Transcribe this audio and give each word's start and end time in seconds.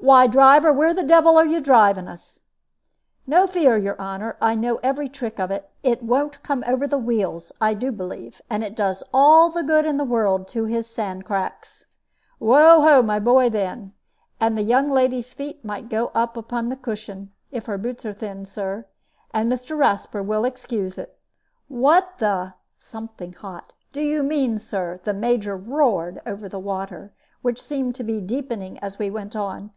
Why, 0.00 0.28
driver, 0.28 0.72
where 0.72 0.94
the 0.94 1.02
devil 1.02 1.36
are 1.36 1.44
you 1.44 1.60
driving 1.60 2.06
us?" 2.06 2.42
"No 3.26 3.48
fear, 3.48 3.76
your 3.76 4.00
honor. 4.00 4.36
I 4.40 4.54
know 4.54 4.76
every 4.80 5.08
trick 5.08 5.40
of 5.40 5.50
it. 5.50 5.68
It 5.82 6.04
won't 6.04 6.40
come 6.44 6.62
over 6.68 6.86
the 6.86 6.96
wheels, 6.96 7.50
I 7.60 7.74
do 7.74 7.90
believe, 7.90 8.40
and 8.48 8.62
it 8.62 8.76
does 8.76 9.02
all 9.12 9.50
the 9.50 9.64
good 9.64 9.84
in 9.84 9.96
the 9.96 10.04
world 10.04 10.46
to 10.48 10.66
his 10.66 10.86
sand 10.86 11.24
cracks. 11.24 11.84
Whoa 12.38 12.80
ho, 12.82 13.02
my 13.02 13.18
boy, 13.18 13.50
then! 13.50 13.92
And 14.38 14.56
the 14.56 14.62
young 14.62 14.88
lady's 14.88 15.32
feet 15.32 15.64
might 15.64 15.88
go 15.88 16.12
up 16.14 16.36
upon 16.36 16.68
the 16.68 16.76
cushion, 16.76 17.32
if 17.50 17.66
her 17.66 17.76
boots 17.76 18.04
is 18.04 18.18
thin, 18.18 18.46
Sir; 18.46 18.86
and 19.34 19.50
Mr. 19.50 19.76
Rasper 19.76 20.22
will 20.22 20.44
excuse 20.44 20.92
of 20.96 21.02
it." 21.06 21.18
"What 21.66 22.18
the" 22.18 22.54
something 22.78 23.32
hot 23.32 23.72
"do 23.92 24.00
you 24.00 24.22
mean, 24.22 24.60
Sir?" 24.60 25.00
the 25.02 25.12
Major 25.12 25.56
roared 25.56 26.22
over 26.24 26.48
the 26.48 26.60
water, 26.60 27.12
which 27.42 27.60
seemed 27.60 27.96
to 27.96 28.04
be 28.04 28.20
deepening 28.20 28.78
as 28.78 29.00
we 29.00 29.10
went 29.10 29.34
on. 29.34 29.72